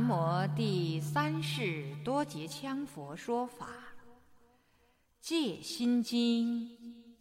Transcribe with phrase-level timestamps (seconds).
[0.00, 3.66] 南无第三世多杰羌佛说法，
[5.20, 6.68] 《戒心经》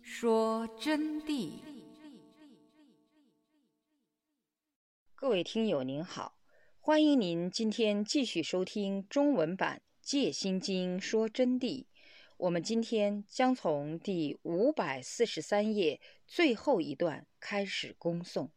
[0.02, 1.60] 说真谛。
[5.14, 6.38] 各位听友您好，
[6.80, 11.86] 欢迎您今天继续收听中文版《戒心经》说真谛。
[12.38, 18.50] 我们今天将从第五百四十三页最后一段开始恭诵。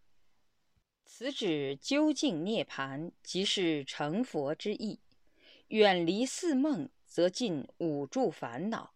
[1.04, 5.00] 此指究竟涅盘，即是成佛之意。
[5.68, 8.94] 远离四梦，则尽五住烦恼。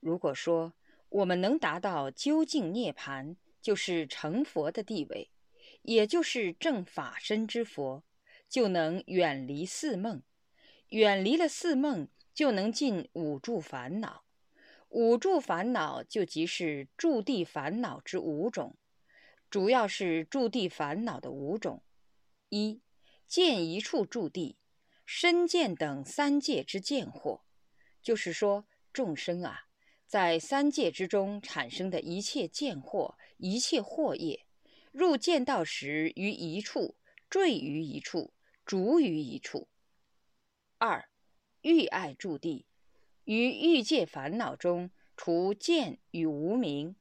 [0.00, 0.74] 如果说
[1.08, 5.30] 我们能达到究竟涅盘，就是成佛的地位，
[5.82, 8.04] 也就是正法身之佛，
[8.48, 10.22] 就能远离四梦。
[10.90, 14.24] 远离了四梦，就能尽五住烦恼。
[14.88, 18.76] 五住烦恼，就即是住地烦恼之五种。
[19.48, 21.82] 主要是住地烦恼的五种：
[22.48, 22.82] 一
[23.26, 24.58] 见一处住地，
[25.04, 27.42] 身见等三界之见惑，
[28.02, 29.68] 就是说众生啊，
[30.06, 34.46] 在三界之中产生的一切见惑、一切惑业，
[34.90, 36.96] 入见道时于一处，
[37.30, 38.32] 坠于一处，
[38.64, 39.68] 逐于一处。
[40.78, 41.08] 二
[41.62, 42.66] 欲爱住地，
[43.24, 46.96] 于欲界烦恼中，除见与无明。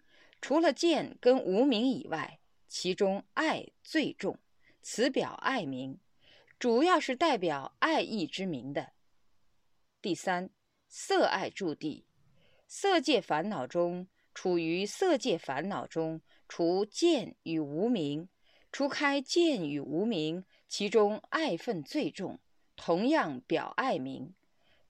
[0.48, 4.38] 除了见跟无名以外，其中爱最重，
[4.80, 6.00] 此表爱名，
[6.60, 8.92] 主要是代表爱意之名的。
[10.04, 10.52] 第三，
[10.88, 12.06] 色爱住地，
[12.68, 18.30] 色界烦恼中，处于色界烦恼中，除见与无名，
[18.72, 22.40] 除开见与无名，其中爱分最重，
[22.76, 24.36] 同样表爱名，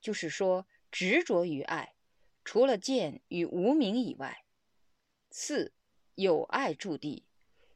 [0.02, 1.94] 就是说执着于爱，
[2.44, 4.42] 除了见与无名以外。
[5.38, 5.74] 四
[6.14, 7.26] 有爱住地，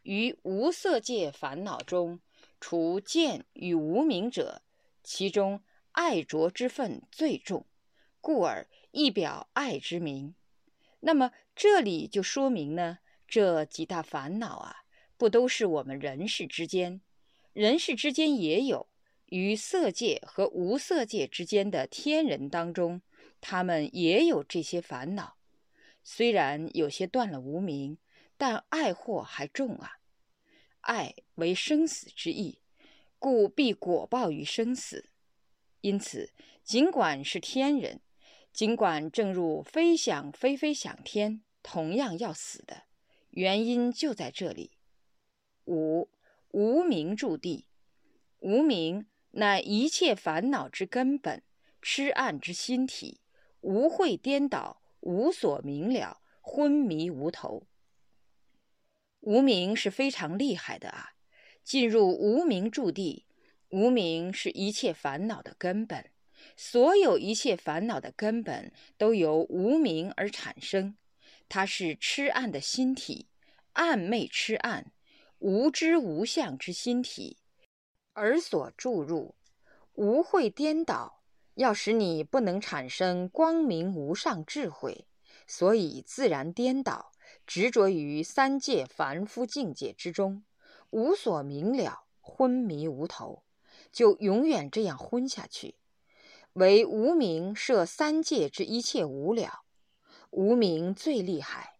[0.02, 2.20] 于无色界烦恼中，
[2.58, 4.62] 除见与无明者，
[5.04, 5.62] 其中
[5.92, 7.66] 爱着之分最重，
[8.22, 10.34] 故而一表爱之名。
[11.00, 14.76] 那么这里就说明呢，这几大烦恼啊，
[15.18, 17.02] 不都是我们人世之间，
[17.52, 18.88] 人世之间也有
[19.26, 23.02] 于色界和无色界之间的天人当中，
[23.42, 25.36] 他们也有这些烦恼。
[26.02, 27.98] 虽然有些断了无名，
[28.36, 29.98] 但爱祸还重啊！
[30.80, 32.62] 爱为生死之意，
[33.18, 35.10] 故必果报于生死。
[35.82, 36.32] 因此，
[36.64, 38.00] 尽管是天人，
[38.52, 42.84] 尽管正如飞想飞飞想天，同样要死的。
[43.30, 44.72] 原因就在这里。
[45.66, 46.10] 五
[46.50, 47.66] 无名住地，
[48.40, 51.42] 无名乃一切烦恼之根本，
[51.80, 53.20] 痴暗之心体，
[53.60, 54.79] 无慧颠倒。
[55.00, 57.66] 无所明了，昏迷无头。
[59.20, 61.10] 无名是非常厉害的啊！
[61.62, 63.26] 进入无名住地，
[63.68, 66.10] 无名是一切烦恼的根本，
[66.56, 70.96] 所有一切烦恼的根本都由无名而产生。
[71.48, 73.28] 它是痴暗的心体，
[73.72, 74.92] 暗昧痴暗，
[75.38, 77.38] 无知无相之心体，
[78.14, 79.34] 而所注入，
[79.92, 81.19] 无会颠倒。
[81.60, 85.06] 要使你不能产生光明无上智慧，
[85.46, 87.12] 所以自然颠倒，
[87.46, 90.42] 执着于三界凡夫境界之中，
[90.88, 93.42] 无所明了，昏迷无头，
[93.92, 95.76] 就永远这样昏下去。
[96.54, 99.60] 为无名摄三界之一切无了，
[100.30, 101.74] 无名最厉害，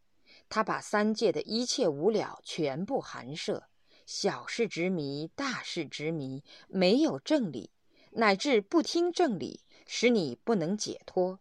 [0.50, 3.64] 他把三界的一切无了全部含摄，
[4.04, 7.70] 小事执迷，大事执迷，没有正理，
[8.10, 9.62] 乃至不听正理。
[9.92, 11.40] 使你不能解脱。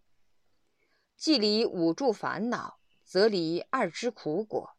[1.15, 4.75] 既离五住烦恼，则离二之苦果。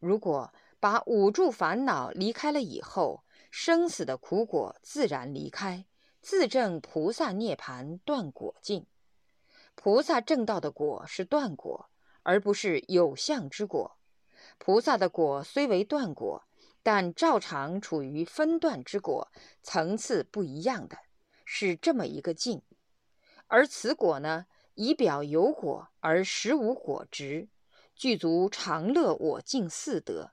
[0.00, 3.22] 如果把五住烦恼离开了以后，
[3.52, 5.86] 生死的苦果自然离开，
[6.20, 8.84] 自证菩萨涅盘断果境。
[9.76, 11.88] 菩萨正道的果是断果，
[12.24, 13.96] 而不是有相之果。
[14.58, 16.42] 菩萨的果虽为断果，
[16.82, 19.30] 但照常处于分断之果，
[19.62, 20.98] 层次不一样的，
[21.44, 22.60] 是这么一个境。
[23.48, 27.48] 而此果呢，以表有果而实无果执，
[27.94, 30.32] 具足常乐我净四德。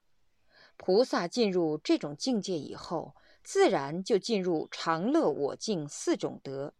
[0.78, 6.74] 菩萨进入这种境界以后，自然就进入常乐我净四种德。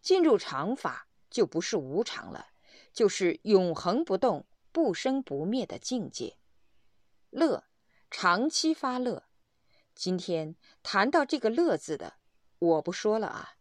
[0.00, 2.46] 进入常法，就不是无常了，
[2.92, 6.38] 就是永恒不动、不生不灭的境界。
[7.28, 7.64] 乐，
[8.10, 9.24] 长期发乐。
[9.94, 12.14] 今天谈到这个乐字的，
[12.58, 13.56] 我不说了啊，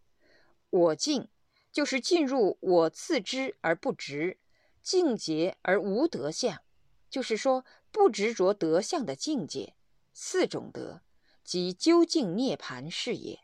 [0.70, 1.28] 我净。
[1.76, 4.38] 就是进入我自知而不执，
[4.82, 6.62] 境界而无德相，
[7.10, 9.76] 就是说不执着德相的境界。
[10.14, 11.02] 四种德
[11.44, 13.42] 即究竟涅盘是也。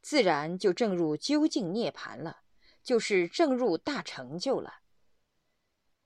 [0.00, 2.42] 自然就正入究竟涅盘了，
[2.84, 4.82] 就是正入大成就了。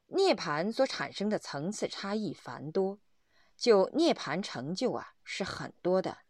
[0.07, 3.01] 涅盘所产生的层次差异繁多，
[3.55, 6.21] 就涅盘成就啊是很多的，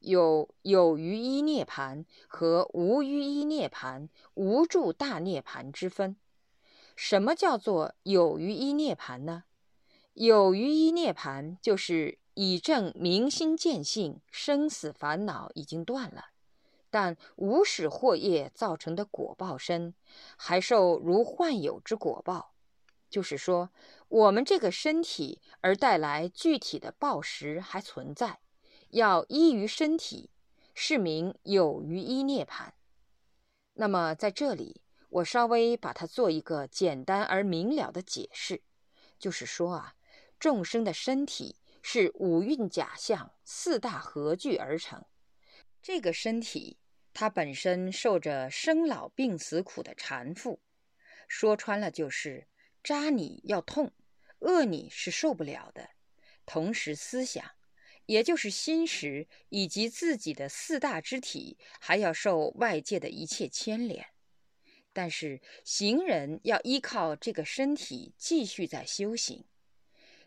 [0.00, 6.16] 有有余一涅盘和无余一涅盘、无住大涅盘之分。
[6.94, 9.44] 什么叫做有余一涅盘呢？
[10.14, 16.26] 有余一涅盘就是以证明心见性，生死烦恼已经断了，
[16.88, 19.94] 但无始祸业造成的果报身，
[20.36, 22.54] 还受如幻有之果报。
[23.10, 23.70] 就是说，
[24.08, 28.40] 我们这个身体而带来具体的报时还存在，
[28.90, 30.30] 要依于身体，
[30.74, 32.74] 是名有余依涅盘。
[33.74, 38.62] 那么在这里，我稍微把它做一个简单而明了的解释，
[39.18, 39.94] 就是说啊，
[40.38, 45.04] 众生的身体是五蕴假象四大合聚而成，
[45.82, 46.78] 这个身体
[47.12, 50.58] 它本身受着生老病死苦的缠缚，
[51.28, 52.48] 说穿了就是。
[52.84, 53.90] 扎你要痛，
[54.38, 55.90] 饿你是受不了的。
[56.44, 57.55] 同时，思想，
[58.06, 64.06] 也就是心识以及自己的四大肢体，还要受外界的一切牵连。
[64.92, 69.44] 但是，行人要依靠这个身体继续在修行。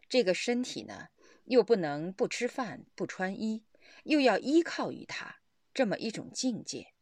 [0.08, 1.08] 这个身体呢，
[1.46, 3.64] 又不能不吃饭不穿衣，
[4.04, 5.38] 又要依靠于它
[5.74, 6.94] 这么一种境界。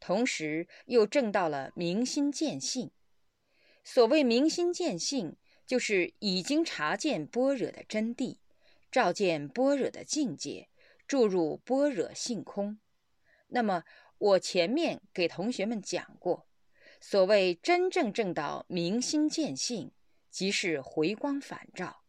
[0.00, 2.90] 同时，又证到了明心见性。
[3.84, 5.36] 所谓明心见性，
[5.66, 8.38] 就是已经察见般若的真谛，
[8.92, 10.68] 照见般若的境界，
[11.06, 12.78] 注入般若性空。
[13.48, 13.84] 那么，
[14.18, 16.46] 我前面给同学们讲过，
[17.00, 19.90] 所谓真正证到明心见性，
[20.30, 22.02] 即是回光返照，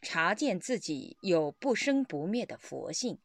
[0.00, 3.18] 察见自己有不生不灭的佛性，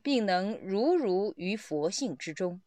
[0.00, 2.62] 并能如如于佛性之中。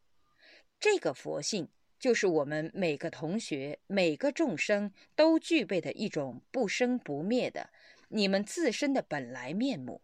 [0.78, 1.70] 这个佛性。
[1.96, 7.70] 就是我们每个同学、每个众生都具备的一种不生不灭的
[8.14, 10.00] 你们自身的本来面目。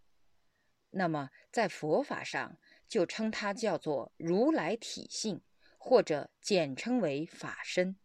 [0.91, 2.59] 那么，在佛法上
[2.89, 5.43] 就称它叫做如来体性，
[5.79, 7.97] 或者简称为法身。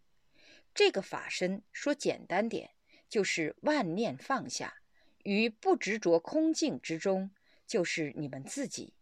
[0.75, 2.75] 这个法身说简单点，
[3.09, 4.75] 就是万念放下，
[5.23, 7.31] 于不执着空境之中，
[7.65, 8.93] 就是你们自己，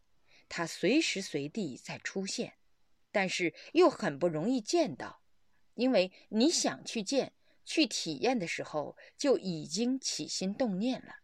[0.47, 2.53] 它随时随地在出现。
[3.11, 5.21] 但是又很不容易见到，
[5.73, 7.33] 因为你想去见、
[7.65, 11.15] 去体验的时候，就已经起心动念了。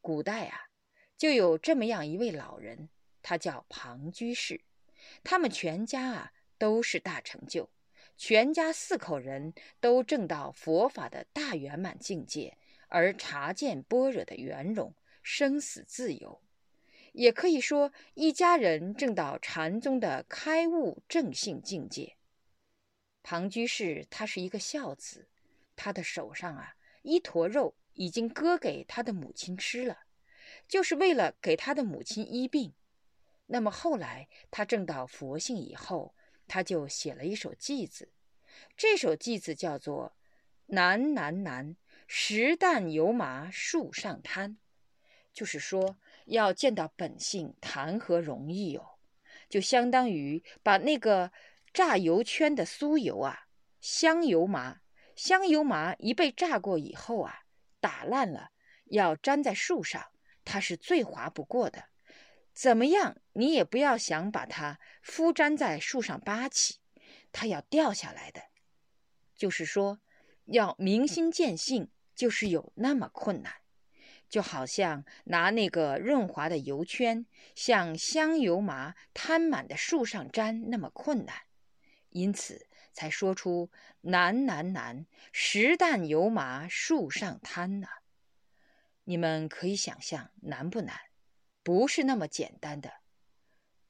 [0.00, 0.68] 古代啊，
[1.16, 2.88] 就有这么样一位老人，
[3.22, 4.60] 他叫庞居士，
[5.22, 7.70] 他们全家啊都是大成就，
[8.16, 12.56] 全家四口人都证到佛法的大圆满境界，
[12.88, 16.40] 而察见般若的圆融，生死自由。
[17.12, 22.16] 也可以说，一家人正到禅宗的开悟正性境界。
[23.24, 25.26] 庞居士他是一个孝子，
[25.74, 30.04] 他的手上啊一坨肉已经割给他的母亲吃了，
[30.68, 32.72] 就是为了给他的母亲医病。
[33.46, 36.14] 那么后来他证到佛性以后，
[36.46, 38.12] 他就写了一首偈子，
[38.76, 40.14] 这首偈子叫做
[40.68, 41.74] “难难难，
[42.06, 44.56] 石旦油麻树上滩”，
[45.34, 45.96] 就是说。
[46.26, 48.96] 要见到本性，谈何容易哟！
[49.50, 51.30] 就相当于把那个
[51.74, 53.46] 榨油圈的酥油啊，
[53.80, 54.80] 香油麻，
[55.16, 57.40] 香油麻一被炸过以后啊，
[57.80, 58.52] 打烂了，
[58.84, 60.12] 要粘在树上，
[60.44, 61.86] 它是最滑不过的。
[62.52, 66.78] 怎么样，你也不要想把它敷粘在树上扒起，
[67.32, 68.40] 它要掉下来的。
[69.34, 69.98] 就是说，
[70.44, 73.52] 要明心见性，就是有那么困难。
[74.28, 77.26] 就好像拿那个润滑的油圈，
[77.56, 81.34] 向香油麻摊满的树上粘那么困难，
[82.14, 83.70] 因此才说出
[84.02, 87.88] 难难难，实旦油麻树上摊呐。
[89.02, 90.96] 你们可以想象难不难？
[91.64, 92.94] 不是那么简单的。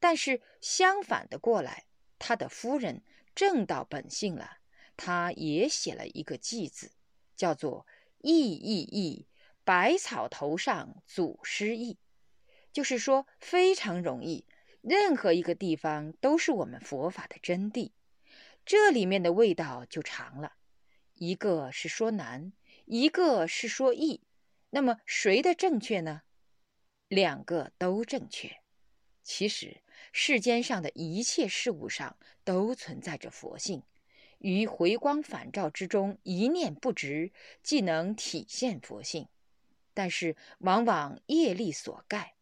[0.01, 1.85] 但是相反的过来，
[2.19, 3.03] 他的夫人
[3.35, 4.59] 正到本性了，
[4.97, 6.93] 他也写了一个偈子，
[7.37, 7.87] 叫做
[8.19, 9.29] 意意意。
[9.65, 11.99] 百草头上祖师意，
[12.73, 14.47] 就是说非常容易，
[14.81, 17.93] 任何一个地方都是我们佛法的真谛。
[18.65, 20.55] 这里面的味道就长了，
[21.15, 22.53] 一个是说难，
[22.87, 24.23] 一个是说易，
[24.71, 26.23] 那么谁的正确呢？
[27.09, 28.61] 两个都正确。
[29.23, 33.83] 其实世间上的一切事物上都存在着佛性，
[34.39, 39.29] 于回光返照之中，一念不执，既能体现佛性。
[39.93, 42.35] 但是往往业力所盖，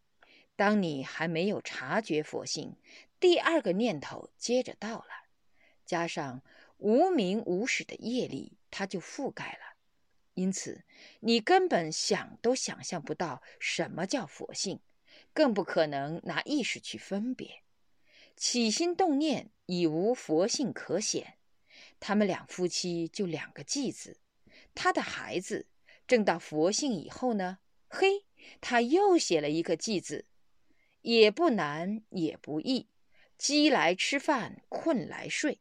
[0.55, 2.77] 当你还没有察觉佛性，
[3.19, 5.22] 第二个念头接着到了，
[5.93, 6.41] 加上
[6.79, 9.77] 无名无始的业力，它就覆盖了。
[10.33, 10.87] 因此，
[11.21, 14.81] 你根本想都想象不到什么叫佛性，
[15.35, 17.63] 更不可能拿意识去分别。
[18.35, 21.35] 起心动念已无佛性可显。
[22.01, 24.17] 他们两夫妻就两个继子，
[24.75, 25.67] 他的孩子
[26.07, 27.59] 证到佛性以后呢，
[27.89, 28.25] 嘿，
[28.63, 30.25] 他又写了一个继子，
[31.03, 32.89] 也不难也不易，
[33.37, 35.61] 饥来吃饭，困来睡，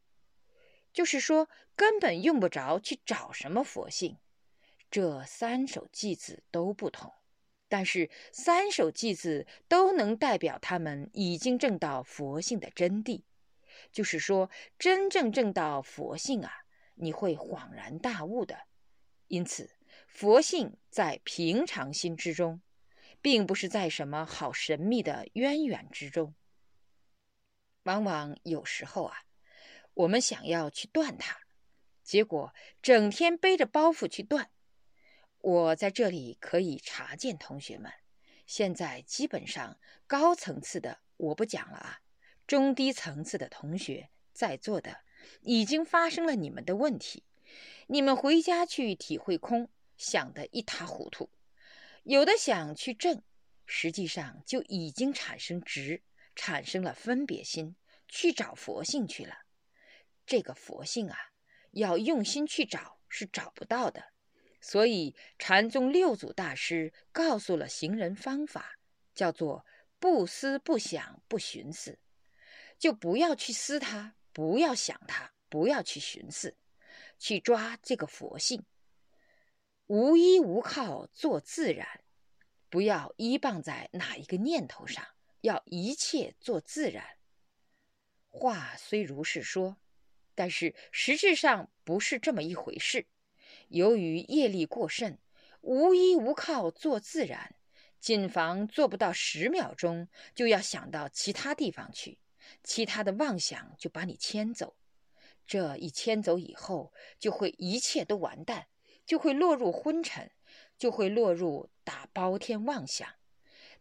[0.93, 4.17] 就是说根本用不着去找什么佛性。
[4.89, 7.13] 这三首偈子都不同，
[7.69, 13.23] 但是三首偈子都能代表他们已经证到佛性的真谛。
[13.91, 16.51] 就是说，真正证到佛性啊，
[16.95, 18.59] 你会恍然大悟的。
[19.27, 19.71] 因此，
[20.07, 22.61] 佛性在平常心之中，
[23.21, 26.35] 并不是在什么好神秘的渊源之中。
[27.83, 29.23] 往往有时候啊，
[29.93, 31.37] 我们想要去断它，
[32.03, 34.49] 结果整天背着包袱去断。
[35.39, 37.91] 我在这里可以查见同学们，
[38.45, 42.01] 现在基本上高层次的我不讲了啊，
[42.47, 45.01] 中低层次的同学在座的
[45.41, 47.23] 已经发生了你们的问题，
[47.87, 51.29] 你们回家去体会空，想得一塌糊涂，
[52.03, 53.21] 有的想去正，
[53.65, 56.01] 实际上就已经产生执，
[56.35, 57.75] 产生了分别心，
[58.07, 59.40] 去找佛性去了。
[60.31, 61.17] 这个佛性啊，
[61.71, 64.13] 要用心去找是找不到的。
[64.61, 68.79] 所以，禅宗六祖大师告诉了行人方法，
[69.13, 69.65] 叫做
[69.99, 71.99] 不思不想不寻思，
[72.79, 76.55] 就不要去思它，不要想它，不要去寻思，
[77.19, 78.63] 去抓这个佛性。
[79.87, 82.05] 无依无靠做自然，
[82.69, 85.05] 不要依傍在哪一个念头上，
[85.41, 87.17] 要一切做自然。
[88.29, 89.80] 话虽如是说，
[90.41, 93.05] 但是实质上不是这么一回事。
[93.67, 95.19] 由于业力过甚，
[95.61, 97.53] 无依无靠做自然，
[97.99, 102.17] 谨防做不到十秒钟就要想到其他地方去，
[102.63, 104.75] 其他的妄想就把你牵走。
[105.45, 108.65] 这一牵走以后，就会一切都完蛋，
[109.05, 110.31] 就会落入昏沉，
[110.75, 113.07] 就会落入打包天妄想。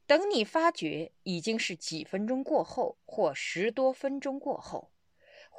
[0.06, 4.89] 等你发觉已经是几分钟过后，或十多分钟过后，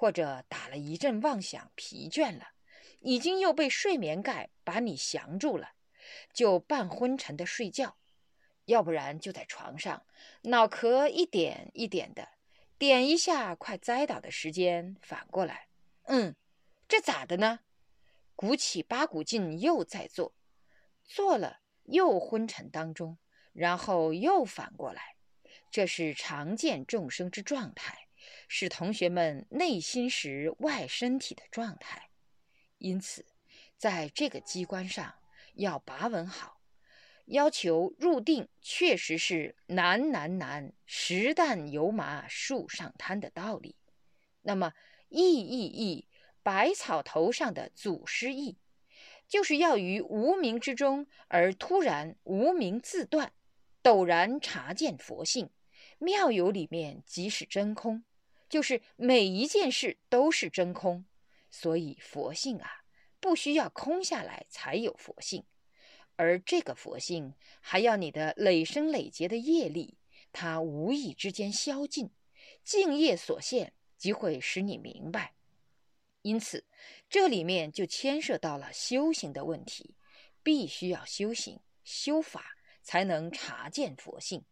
[0.01, 2.53] 或者打了一阵妄想，疲倦了。
[3.01, 5.73] 已经又被睡眠盖把你降住了，
[6.33, 7.97] 就半昏沉的睡觉，
[8.65, 10.03] 要不然就在床上，
[10.41, 12.29] 脑壳一点一点的
[12.79, 15.67] 点一下，快栽倒的时间反过来，
[16.05, 16.35] 嗯，
[16.87, 17.59] 这咋的呢？
[18.35, 20.33] 鼓起八股劲又在做，
[21.03, 23.19] 做了又昏沉当中，
[23.53, 25.15] 然后又反过来，
[25.69, 28.00] 这是常见众生之状态，
[28.53, 32.09] 是同学们内心时外身体的状态。
[32.79, 33.25] 因此，
[33.77, 35.15] 在这个机关上
[35.53, 36.59] 要把稳好，
[37.27, 43.77] 要求入定确实是难难难，实旦油麻树上滩的道理。
[44.41, 44.73] 那么，
[45.07, 46.09] 意意意，
[46.43, 48.57] 百草头上的祖师意，
[49.29, 53.31] 就是要于无名之中而突然无名自断，
[53.81, 55.49] 陡然察见佛性。
[55.99, 58.03] 妙有里面即是真空，
[58.51, 61.05] 就是每一件事都是真空。
[61.49, 62.83] 所以佛性啊，
[63.19, 65.45] 不需要空下来才有佛性，
[66.17, 69.97] 而这个佛性还要你的累生累劫的业力，
[70.31, 72.09] 它无意之间消尽，
[72.63, 75.33] 净业所现，即会使你明白。
[76.21, 76.65] 因此，
[77.09, 79.95] 这里面就牵涉到了修行的问题，
[80.43, 84.45] 必须要修行修法，才能察见佛性。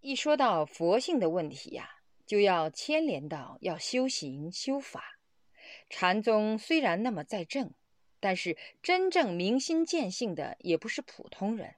[0.00, 1.95] 一说到佛性的问题呀，
[2.26, 5.18] 就要牵连到要修行修法。
[5.88, 7.72] 禅宗虽然那么在正，
[8.20, 11.76] 但是真正明心见性的也不是普通人。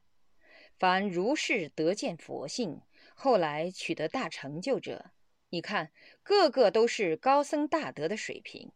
[0.78, 2.82] 凡如是得见佛性，
[3.14, 5.10] 后来取得大成就者，
[5.50, 5.90] 你看
[6.22, 8.72] 个个都是高僧大德的水平。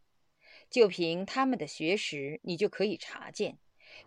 [0.68, 3.58] 就凭他们的学识，你就可以察见，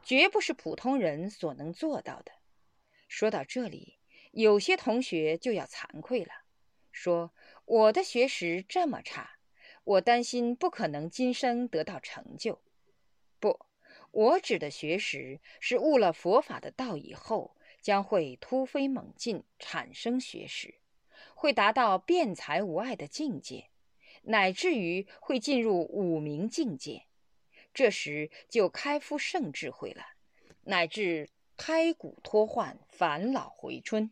[0.03, 2.31] 绝不是普通人所能做到的。
[3.07, 3.99] 说到这里，
[4.31, 6.33] 有些同学就要惭愧了，
[6.91, 7.31] 说
[7.65, 9.31] 我的学识这么差。
[9.83, 12.59] 我担心不可能今生得到成就，
[13.39, 13.67] 不，
[14.09, 20.79] 我指的学识是悟了佛法的道以后，将会突飞猛进，产生学识，
[21.35, 23.69] 会达到辩才无碍的境界，
[24.23, 27.05] 乃至于会进入五明境界，
[27.71, 30.03] 这时就开敷圣智慧了，
[30.63, 34.09] 乃至胎骨脱换，返老回春。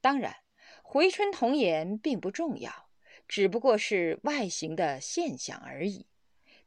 [0.00, 0.38] 当然，
[0.92, 2.90] 回春童颜并不重要。
[3.28, 6.08] 只不过是外形的现象而已。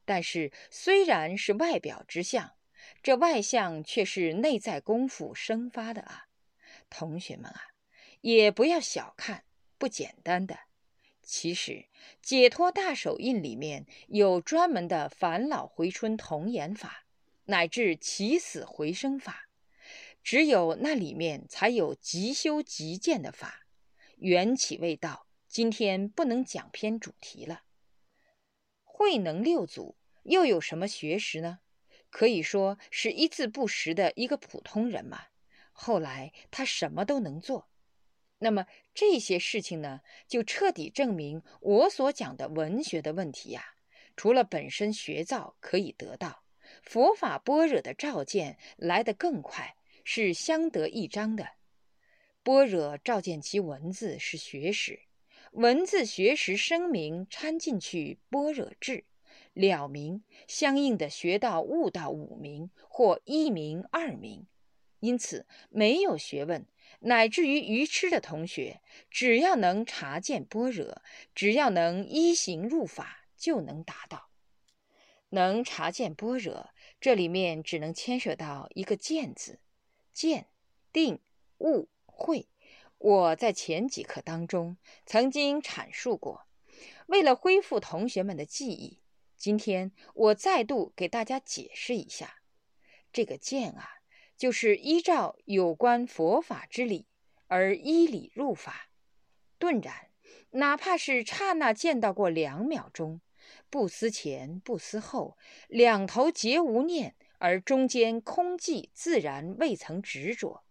[0.05, 2.53] 但是虽然是外表之相，
[3.01, 6.27] 这外相却是内在功夫生发的啊！
[6.89, 7.61] 同学们啊，
[8.21, 9.43] 也不要小看
[9.77, 10.57] 不简单的。
[11.21, 11.87] 其实
[12.21, 17.03] 解脱大手印里面有专门的返老回春童颜法，
[17.47, 19.49] 乃至起死回生法。
[20.23, 23.62] 只有那里面才有即修即见的法。
[24.23, 27.63] 缘起未到，今天不能讲偏主题了。
[28.85, 31.59] 慧能六祖又有什么学识呢？
[32.09, 35.23] 可以说是一字不识的一个普通人嘛。
[35.73, 37.67] 后来他什么都能做。
[38.37, 43.75] 那么这些事情呢，就彻底证明我所讲的文学的问题呀。
[44.15, 46.45] 除了本身学造可以得到，
[46.81, 49.75] 佛法般若的照见来得更快，
[50.05, 51.45] 是相得益彰的。
[52.43, 54.99] 般若照见其文字是学识，
[55.51, 59.05] 文字学识声明掺进去般若智
[59.53, 64.45] 了明，相应的学到悟到五明或一明二明。
[64.99, 66.65] 因此，没有学问。
[66.99, 71.01] 乃至于愚痴的同学，只要能察见般若，
[71.33, 74.29] 只要能依行入法，就能达到。
[75.29, 76.69] 能察见般若，
[77.01, 79.59] 这里面只能牵涉到一个“见”字，
[80.13, 80.47] 见、
[80.91, 81.19] 定、
[81.59, 82.47] 悟、会。
[82.97, 86.45] 我在前几课当中曾经阐述过，
[87.07, 89.01] 为了恢复同学们的记忆，
[89.35, 92.35] 今天我再度给大家解释一下，
[93.11, 93.89] 这个“见”啊。
[94.35, 97.05] 就是依照有关佛法之理
[97.47, 98.89] 而依理入法，
[99.59, 100.09] 顿然，
[100.49, 103.21] 哪怕是刹那见到过两秒钟，
[103.69, 110.63] 不思前不思后，两头皆无念，而中间空寂自然，未曾执着，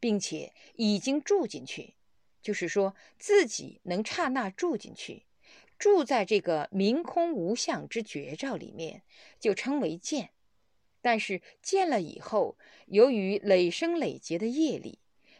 [0.00, 1.94] 并且已经住进去，
[2.40, 5.24] 就是说自己能刹那住进去，
[5.78, 9.02] 住在这个明空无相之绝照里面，
[9.38, 10.30] 就称为见。
[11.00, 14.98] 但是见了以后，由于累生累劫的业力，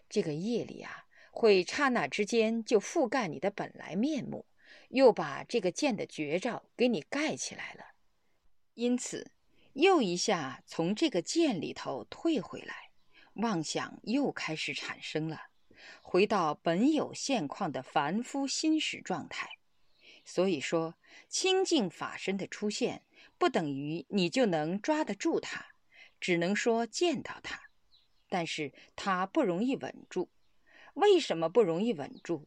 [0.08, 4.46] 这个业力啊，会刹那之间就覆盖你的本来面目，
[4.90, 7.86] 又把这个见的绝照给你盖起来了。
[8.74, 9.32] 因此，
[9.72, 12.87] 又一下从这个见里头退回来，
[13.38, 15.40] 妄想又开始产生了，
[16.02, 19.48] 回到本有现况的凡夫心识状态。
[20.24, 20.96] 所以说，
[21.28, 23.02] 清净法身的出现。
[23.36, 25.66] 不等于你就能抓得住它，
[26.18, 27.60] 只能说见到它，
[28.28, 30.28] 但是它不容易稳住。
[30.94, 32.46] 为什么不容易稳住？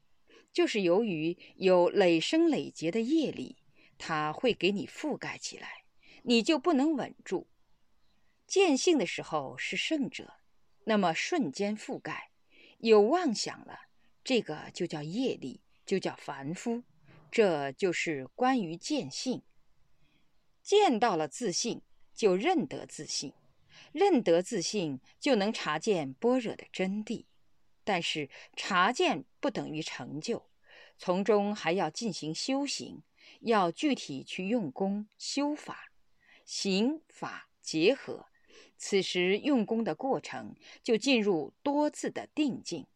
[0.52, 3.56] 就是由于有累生累劫的业力，
[3.98, 5.86] 它会给你覆盖起来，
[6.24, 7.48] 你就不能稳住。
[8.46, 10.34] 见性的时候是圣者，
[10.92, 12.32] 那么瞬间覆盖，
[12.80, 13.80] 有妄想了，
[14.26, 16.84] 这个就叫业力，就叫凡夫。
[17.32, 19.42] 这就是关于见性。
[20.62, 21.82] 见到了自信，
[22.14, 23.32] 就认得自信；
[23.94, 27.24] 认得自信，就能察见般若的真谛。
[27.86, 30.50] 但是察见不等于成就，
[30.98, 33.02] 从中还要进行修行，
[33.40, 35.94] 要具体去用功修法，
[36.44, 38.28] 行法结合。
[38.84, 42.88] 此时用功的过程就进入多次的定境。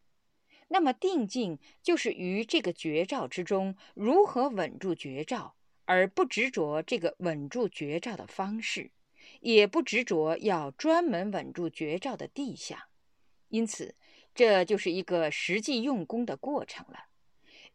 [0.70, 5.56] 那么定境就是于这个绝照之中，如何稳住绝照？
[5.86, 8.90] 而不执着这个稳住绝照的方式，
[9.42, 12.80] 也不执着要专门稳住绝照的地象，
[13.50, 13.94] 因此
[14.34, 17.10] 这就是一个实际用功的过程了。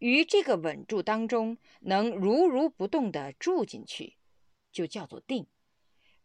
[0.00, 4.16] 于这个稳住当中，能如如不动地住进去，
[4.72, 5.46] 就叫做定。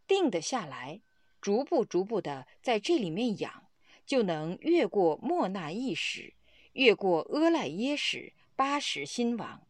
[0.08, 1.02] 定得下来，
[1.45, 3.67] 逐步逐步地在这里面养，
[4.03, 6.34] 就能越过莫那意识，
[6.73, 9.62] 越过阿赖耶识、八识心王。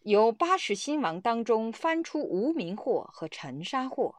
[0.00, 4.16] 由八识心王当中翻出无名惑和尘沙惑，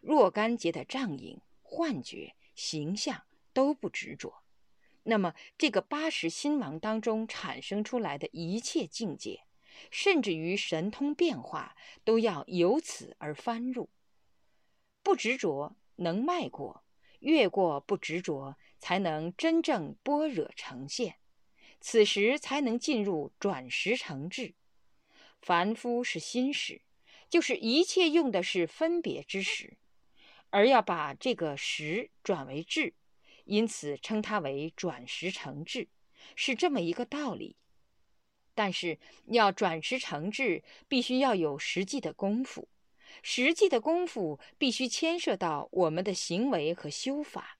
[0.00, 4.42] 若干劫的障影、幻觉、形象都不执着。
[5.02, 9.42] 那么，这个八识心王当中产生出来的一切境界，
[9.90, 13.90] 甚至于神通变化，都要由此而翻入。
[15.02, 16.82] 不执着，能迈过，
[17.20, 21.16] 越过不执着，才能真正般若呈现。
[21.80, 24.54] 此时才能进入转识成智。
[25.40, 26.82] 凡夫是心识，
[27.30, 29.76] 就是一切用的是分别之识，
[30.50, 32.94] 而要把这个识转为智，
[33.44, 35.88] 因此称它为转识成智，
[36.34, 37.54] 是这么一个道理。
[38.56, 42.68] 但是要转识成智，必须要有实际的功夫，
[43.22, 47.58] 实际的功夫必须牵涉到我们的行为和修法。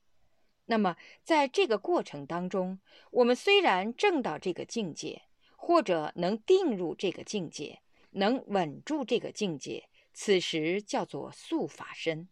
[0.66, 5.23] 那么在这个过程当中，我们虽然证到这个境界。
[5.61, 12.29] 或者能定入这个境界，能稳住这个境界，此时叫做素法身，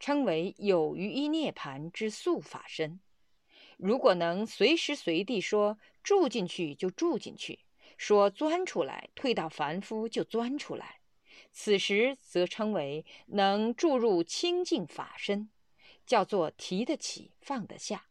[0.00, 2.98] 称为有余一涅盘之素法身。
[3.76, 7.60] 如果能随时随地说住进去就住进去，
[7.98, 10.99] 说钻出来退到凡夫就钻出来，
[11.52, 15.50] 此时则称为能注入清净法身，
[16.06, 18.06] 叫做提得起放得下。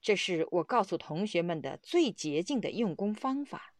[0.00, 3.74] 这是我告诉同学们的最捷径的用功方法，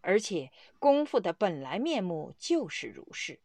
[0.00, 3.40] 而且功夫的本来面目就是如是。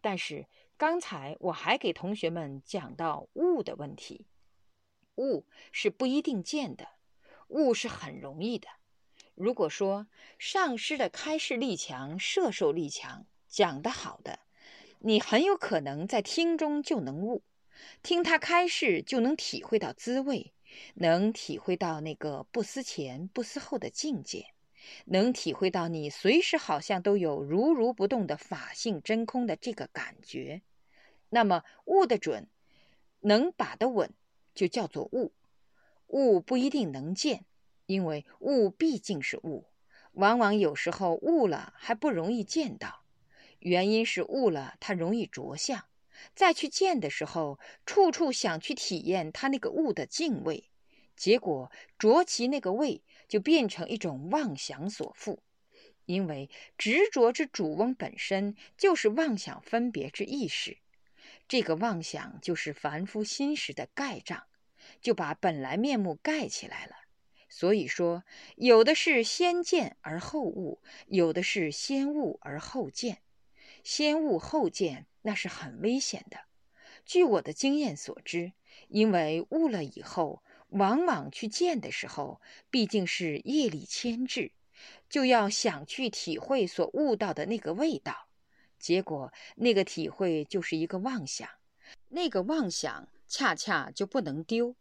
[0.00, 4.26] 但是刚才我还给同学们讲到悟的问题。
[5.16, 6.90] 悟是不一定见的，
[7.48, 8.68] 悟是很容易的。
[9.34, 10.06] 如果说
[10.38, 13.26] 上师的开示力强、摄受力强，
[13.58, 14.38] 讲得好的，
[15.00, 17.42] 你很有可能在听中就能悟，
[18.04, 20.52] 听他开示就能体会到滋味，
[20.94, 24.54] 能体会到那个不思前不思后的境界，
[25.06, 30.62] 能体会到你随时好像都有如如不动的法性真空的这个感觉，
[31.28, 32.46] 那么悟得准，
[33.22, 34.14] 能把得稳。
[34.54, 35.32] 就叫做悟，
[36.06, 37.44] 悟不一定能见，
[37.86, 39.66] 因为悟毕竟是悟，
[40.12, 43.02] 往往有时候悟了还不容易见到，
[43.60, 45.84] 原因是悟了它容易着相，
[46.34, 50.70] 再去见的时候，处处想去体验它那个悟的敬畏，
[51.16, 55.38] 结果着其那个味，就变成一种妄想所缚，
[56.06, 60.78] 因为执着之主翁本身就是妄想分别之意识。
[61.46, 64.44] 这个妄想就是凡夫心识的盖障，
[65.00, 66.94] 就把本来面目盖起来了。
[67.48, 68.24] 所以说，
[68.56, 73.22] 有的是先见而后悟，有的是先悟而后见。
[73.82, 76.40] 先悟后见那是很危险的。
[77.04, 78.52] 据我的经验所知，
[78.88, 84.52] 因为悟了以后，往往去见的时候，毕竟是业力牵制，
[85.08, 88.28] 就要想去体会所悟到的那个味道。
[88.78, 91.48] 结果，那个体会就是一个妄想，
[92.08, 94.76] 那个妄想恰恰就不能丢。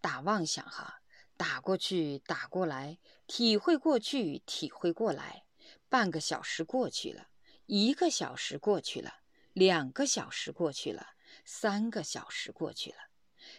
[0.00, 1.00] 打妄想哈，
[1.36, 5.44] 打过去，打过来，体会过去，体会过来。
[5.88, 7.28] 半个小时过去了，
[7.72, 9.20] 一个小时过去了，
[9.52, 11.10] 两个小时过去了，
[11.44, 12.96] 三个小时过去了。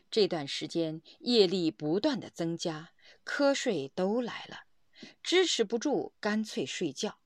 [0.10, 2.92] 这段时间业力不断的增加，
[3.24, 4.66] 瞌睡都来了，
[5.24, 7.20] 支持不住，干脆睡觉。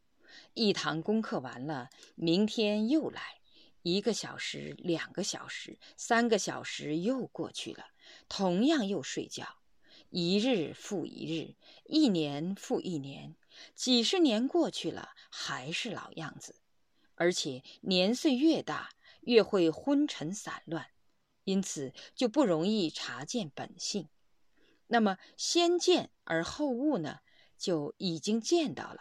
[0.54, 3.40] 一堂功课完了，明天又来，
[3.82, 7.88] 一个小时、两个小时、三个小时又过去了，
[8.30, 9.58] 同样又睡觉，
[10.12, 13.36] 一日复一日，一年复一年，
[13.74, 16.54] 几十年过去了，还是老样子，
[17.16, 20.88] 而且年岁越大，越会昏沉散乱，
[21.44, 24.10] 因此就不容易察见本性。
[24.88, 27.22] 那么先见而后悟呢，
[27.58, 29.00] 就已经见到了。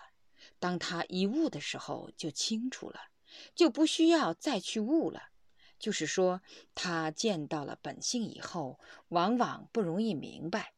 [0.59, 3.01] 当他一悟的时候，就清楚了，
[3.55, 5.31] 就不需要再去悟了。
[5.79, 6.41] 就是说，
[6.75, 10.73] 他见到了本性以后，往往不容易明白；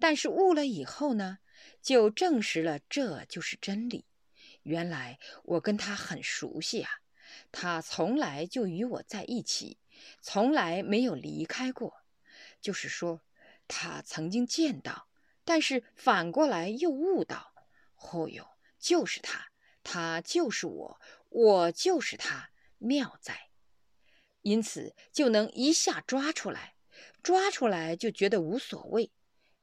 [0.00, 1.38] 但是悟了以后呢，
[1.80, 4.06] 就证实了这就是真理。
[4.68, 6.90] 原来我跟他很熟悉啊，
[7.50, 9.78] 他从来就与我在一起，
[10.20, 12.02] 从来没有离开过。
[12.60, 13.22] 就是说，
[13.66, 15.08] 他曾经见到，
[15.42, 17.54] 但是反过来又悟到。
[17.96, 18.46] 哦哟！
[18.78, 19.50] 就是他，
[19.82, 21.00] 他就是我，
[21.30, 23.48] 我就是他，妙哉，
[24.42, 26.74] 因此就能一下抓出来，
[27.22, 29.10] 抓出来就觉得无所谓，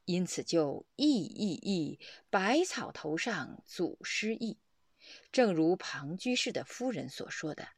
[0.06, 2.00] 因此就意意意，
[2.32, 4.58] 百草头上祖师意，
[5.32, 7.70] 正如庞居士的夫人所说的，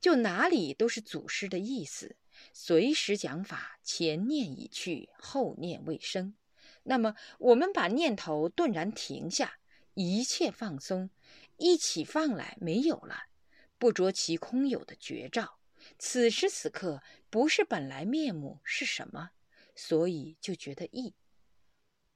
[0.00, 2.16] 就哪里都是祖师的意思，
[2.52, 6.34] 随时讲法，前念已去，后念未生，
[6.84, 9.58] 那么我们把念头顿然停下。
[9.94, 11.10] 一切放松，
[11.58, 13.24] 一起放来没有了，
[13.76, 15.58] 不着其空有的绝照。
[15.98, 19.32] 此时此刻不是本来面目是什么？
[19.76, 21.14] 所以就觉得异。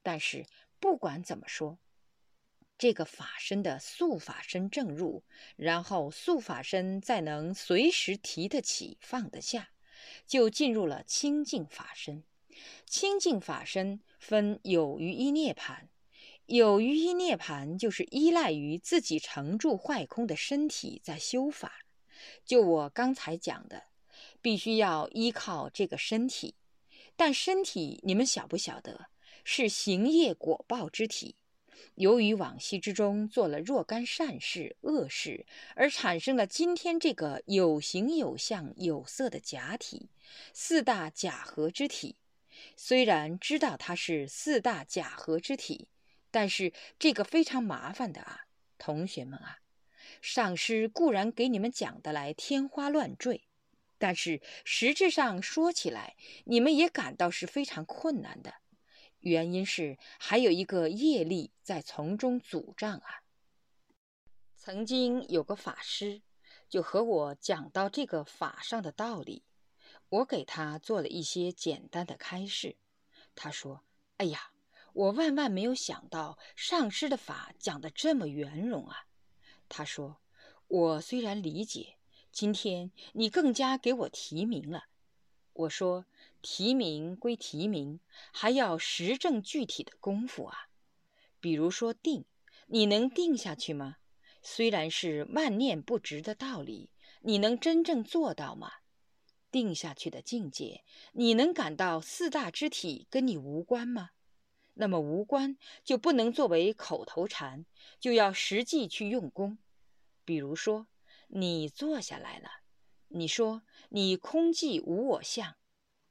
[0.02, 0.46] 但是
[0.80, 1.78] 不管怎么说，
[2.78, 5.22] 这个法身的素法身正入，
[5.56, 9.70] 然后素法身再能随时提得起放得下，
[10.26, 12.22] 就进入了清净法身。
[12.86, 15.88] 清净法身分有余一涅盘。
[16.46, 21.84] 有余一涅盘，就是依赖于自己承住坏空的身体在修法。
[22.44, 23.84] 就我刚才讲的，
[24.40, 26.54] 必须要依靠这个身体。
[27.16, 29.06] 但身体，你们晓不晓得，
[29.42, 31.34] 是行业果报之体？
[31.96, 40.08] 由于往昔之中做了若干善事、恶事，而产生了今天这个有形有相有色的假体，
[40.52, 42.16] 四大假合之体。
[42.76, 45.88] 虽然知道它是四大假合之体。
[46.28, 48.40] 但是这个非常麻烦的啊，
[48.76, 49.60] 同学们啊，
[50.20, 53.44] 上师固然给你们讲得来天花乱坠，
[53.96, 58.52] 但是实质上说起来，你们也感到是非常困难的。
[59.28, 63.22] 原因是还有一个业力在从中阻障啊。
[64.56, 66.22] 曾经有个法师
[66.68, 69.42] 就和我讲到这个法上的道理，
[70.08, 72.76] 我给他做了一些简单的开示。
[73.34, 73.82] 他说
[74.18, 74.52] ：“哎呀，
[74.92, 79.06] 我万万没有想到上师的法讲得这么圆融啊。”
[79.68, 80.20] 他说
[80.68, 81.96] ：“我虽然理解，
[82.30, 84.84] 今天你更加给我提名了。”
[85.52, 86.04] 我说
[86.48, 87.98] ：“提名归提名，
[88.32, 90.68] 还要实证具体的功夫啊。
[91.40, 92.24] 比如说定，
[92.68, 93.96] 你能定下去吗？
[94.42, 98.70] 虽然是万念不值的道理，你能真正做到吗？
[99.50, 104.10] 定下去的境界，你能感到四大之体跟你无关吗？
[104.74, 107.66] 那么无关就不能作为口头禅，
[107.98, 109.58] 就要实际去用功。
[110.24, 110.86] 比如说，
[111.26, 112.48] 你坐下来了，
[113.08, 115.56] 你说你空寂无我相，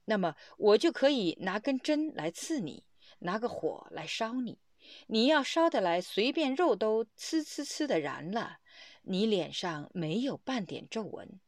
[0.06, 2.84] 那么我就可以拿根针来刺你，
[3.20, 4.58] 拿个火来烧你。
[5.08, 8.58] 你要烧得来，随便肉都呲呲呲的燃了，
[9.02, 11.40] 你脸上没有半点皱纹。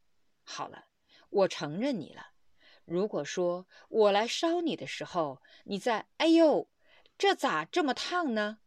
[0.44, 0.86] 好了，
[1.30, 2.32] 我承认你了。
[2.84, 6.68] 如果说我来烧你的时候，你在“哎呦，
[7.16, 8.58] 这咋这么烫呢？”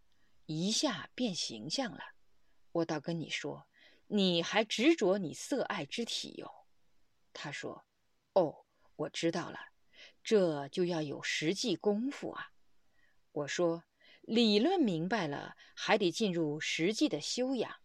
[0.46, 2.00] 一下变形象了，
[2.72, 3.68] 我倒跟你说，
[4.08, 6.66] 你还执着你色爱之体哟。
[7.34, 7.86] 他说
[8.34, 9.60] ：“哦，我知道了，
[10.24, 12.52] 这就要有实际功夫啊。”
[13.32, 13.84] 我说。
[14.22, 17.78] 理论明白了，还得进入实际的修养。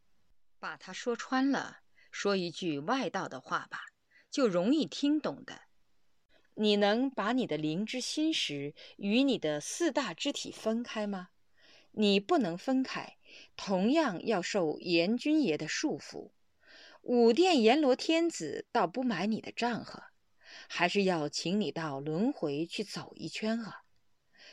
[0.61, 1.79] 把它说穿了，
[2.12, 3.81] 说一句外道的话吧，
[4.31, 5.62] 就容易听懂的。
[6.55, 11.31] 你能把你的灵之心识与你的四大肢体分开吗？
[11.92, 13.16] 你不能分开，
[13.57, 16.33] 同样要受阎君爷的束缚。
[17.01, 20.11] 五殿阎罗天子倒不买你的账呵，
[20.69, 23.83] 还是要请你到轮回去走一圈啊。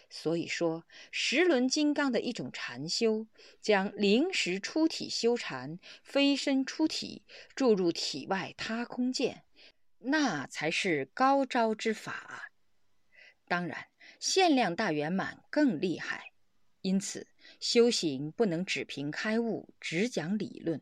[0.09, 3.25] 所以说，十轮金刚的一种禅修，
[3.61, 7.23] 将灵识出体修禅，飞身出体，
[7.55, 9.43] 注入体外他空见，
[9.97, 12.51] 那才是高招之法。
[13.47, 13.87] 当然，
[14.19, 16.33] 限量大圆满更厉害。
[16.81, 17.27] 因此，
[17.59, 20.81] 修行不能只凭开悟，只讲理论。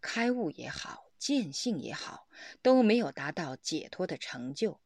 [0.00, 2.28] 开悟也好，见性也好，
[2.60, 4.78] 都没有达到解脱的成就。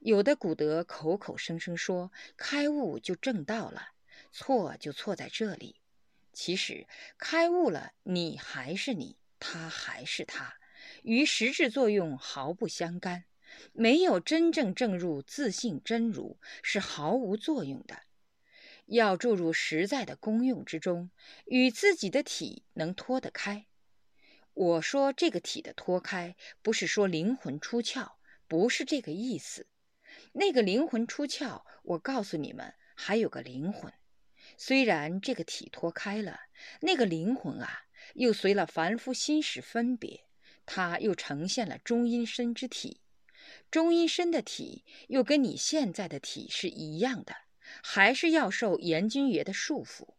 [0.00, 3.92] 有的古德口口声声说开悟就正道了，
[4.30, 5.76] 错就错在这里。
[6.34, 10.56] 其实开悟了，你还是你，他还是他，
[11.02, 13.24] 与实质作用毫不相干。
[13.72, 18.02] 没有真正证入自信真如，是毫无作用的。
[18.84, 21.10] 要注入实在的功用之中，
[21.46, 23.64] 与自己的体能脱得开。
[24.54, 28.12] 我说这个体的脱开，不是说灵魂出窍，
[28.48, 29.68] 不是这个意思。
[30.32, 33.92] 那个灵魂出窍，我告诉你们，还有个灵魂。
[34.56, 36.40] 虽然这个体脱开了，
[36.80, 37.84] 那个灵魂啊，
[38.14, 40.24] 又随了凡夫心识分别，
[40.66, 43.00] 它又呈现了中阴身之体。
[43.70, 47.34] 中阴身的体又跟你现在的体是一样的，
[47.82, 50.14] 还是要受阎君爷的束缚。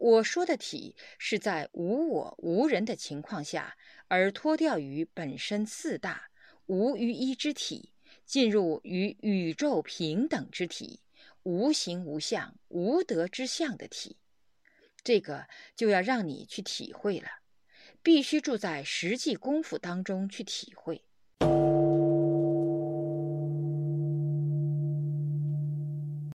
[0.00, 3.76] 我说的体是在无我无人的情况下，
[4.08, 6.30] 而脱掉于本身四大
[6.66, 7.92] 无于一之体。
[8.26, 11.00] 进入与宇宙平等之体，
[11.42, 14.18] 无形无相、无德之相的体，
[15.02, 17.28] 这个就要让你去体会了，
[18.04, 21.02] 必须住在实际功夫当中去体会。